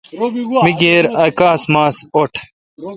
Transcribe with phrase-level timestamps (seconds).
[0.63, 2.33] می کیر اؘ کاس ماس اوٹ۔